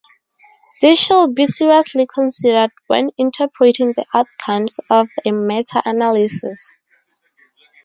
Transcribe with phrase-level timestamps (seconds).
[0.81, 6.75] This should be seriously considered when interpreting the outcomes of a meta-analysis.